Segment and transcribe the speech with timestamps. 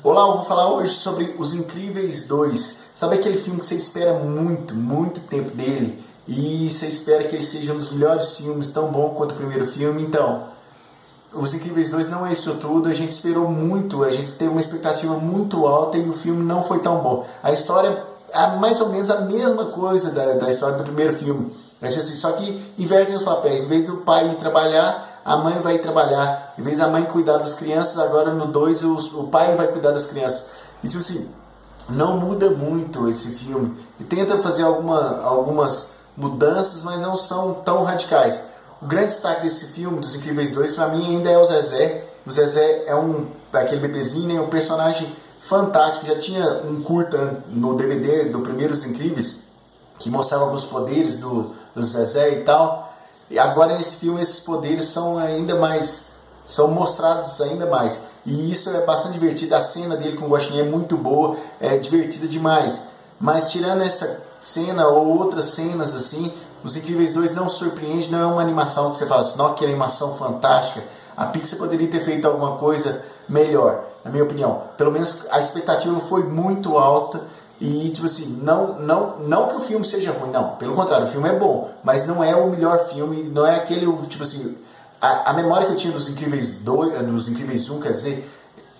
[0.00, 2.76] Olá, eu vou falar hoje sobre Os Incríveis 2.
[2.94, 7.44] Sabe aquele filme que você espera muito, muito tempo dele e você espera que ele
[7.44, 10.00] seja um dos melhores filmes, tão bom quanto o primeiro filme?
[10.00, 10.44] Então,
[11.32, 14.60] Os Incríveis 2 não é isso tudo, a gente esperou muito, a gente teve uma
[14.60, 17.26] expectativa muito alta e o filme não foi tão bom.
[17.42, 18.00] A história
[18.32, 21.50] é mais ou menos a mesma coisa da, da história do primeiro filme.
[21.82, 23.64] É assim, só que invertem os papéis.
[23.64, 26.54] Em vez do pai ir trabalhar, a mãe vai trabalhar.
[26.58, 29.90] Em vez da mãe cuidar das crianças, agora no 2 o, o pai vai cuidar
[29.90, 30.46] das crianças.
[30.82, 31.28] E tipo assim,
[31.90, 33.76] não muda muito esse filme.
[34.00, 38.40] E tenta fazer alguma, algumas mudanças, mas não são tão radicais.
[38.80, 42.04] O grande destaque desse filme, dos Incríveis 2, para mim ainda é o Zezé.
[42.24, 46.06] O Zezé é um aquele bebezinho, né, um personagem fantástico.
[46.06, 49.48] Já tinha um curta no DVD do Primeiros Incríveis
[49.98, 52.87] que mostrava alguns poderes do, do Zezé e tal.
[53.30, 56.08] E agora nesse filme esses poderes são ainda mais
[56.48, 58.00] são mostrados ainda mais.
[58.24, 59.54] E isso é bastante divertido.
[59.54, 62.80] A cena dele com o Guaxinim é muito boa, é divertida demais.
[63.20, 66.32] Mas tirando essa cena ou outras cenas assim,
[66.64, 69.64] Os Incríveis 2 não surpreende, não é uma animação que você fala assim, não, que
[69.64, 70.82] animação fantástica.
[71.14, 74.62] A Pixar poderia ter feito alguma coisa melhor, na minha opinião.
[74.76, 77.20] Pelo menos a expectativa foi muito alta
[77.60, 80.50] e, tipo assim, não, não, não que o filme seja ruim, não.
[80.56, 83.90] Pelo contrário, o filme é bom, mas não é o melhor filme, não é aquele,
[84.06, 84.56] tipo assim.
[85.00, 88.28] A, a memória que eu tinha dos Incríveis 2, eh, dos Incríveis 1, quer dizer,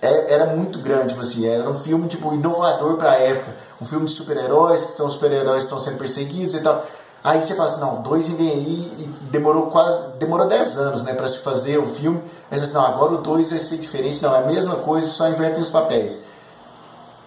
[0.01, 3.85] é, era muito grande, tipo assim, era um filme tipo inovador para a época, um
[3.85, 6.85] filme de super-heróis, que estão super-heróis estão sendo perseguidos e tal.
[7.23, 11.15] Aí você fala assim, não, dois vem aí e demorou quase, demorou 10 anos, né,
[11.15, 12.23] para se fazer o filme.
[12.49, 15.07] Aí você fala, não, agora o dois vai ser diferente, não, é a mesma coisa,
[15.09, 16.21] só invertem os papéis.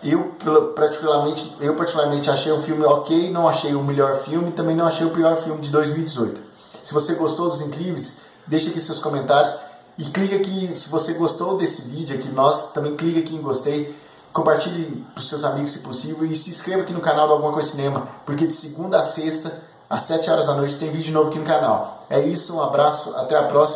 [0.03, 0.35] Eu
[0.75, 5.05] particularmente, eu particularmente achei o filme ok, não achei o melhor filme, também não achei
[5.05, 6.41] o pior filme de 2018.
[6.83, 9.53] Se você gostou dos Incríveis, deixe aqui seus comentários
[9.97, 13.95] e clique aqui, se você gostou desse vídeo aqui, nós também clique aqui em gostei,
[14.33, 17.53] compartilhe para os seus amigos se possível e se inscreva aqui no canal do Alguma
[17.53, 21.29] Coisa Cinema, porque de segunda a sexta, às 7 horas da noite, tem vídeo novo
[21.29, 22.05] aqui no canal.
[22.09, 23.69] É isso, um abraço, até a próxima.